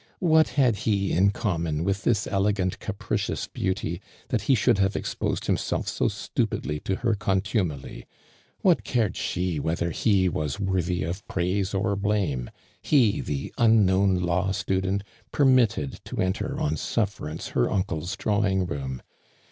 What 0.17 0.47
had 0.57 0.77
he 0.77 1.11
in 1.11 1.29
com 1.29 1.61
mon 1.61 1.83
with 1.83 2.03
this 2.03 2.25
elegant, 2.25 2.79
capricious 2.79 3.45
beauty, 3.47 4.01
that 4.29 4.41
he 4.41 4.55
should 4.55 4.79
have 4.79 4.95
exposed 4.95 5.45
himself 5.45 5.87
so 5.87 6.07
stupidly 6.07 6.79
to 6.85 6.95
her 6.95 7.13
contumely? 7.13 8.07
What 8.61 8.83
cared 8.83 9.15
she 9.15 9.59
whether 9.59 9.91
he 9.91 10.27
was 10.27 10.59
worthy 10.59 11.03
of 11.03 11.23
praise 11.27 11.75
or 11.75 11.95
blame— 11.95 12.49
he, 12.91 13.21
the 13.21 13.53
unknown 13.59 14.15
law 14.15 14.51
student, 14.53 15.03
per 15.31 15.45
mitted 15.45 15.99
to 16.05 16.17
enter 16.19 16.59
on 16.59 16.77
suflerance 16.77 17.49
her 17.49 17.69
uncle's 17.69 18.17
drawing 18.17 18.65
room 18.65 19.03